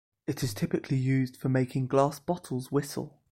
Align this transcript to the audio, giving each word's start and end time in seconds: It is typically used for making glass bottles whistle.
It 0.25 0.41
is 0.41 0.55
typically 0.55 0.97
used 0.97 1.37
for 1.37 1.47
making 1.47 1.85
glass 1.85 2.19
bottles 2.19 2.71
whistle. 2.71 3.19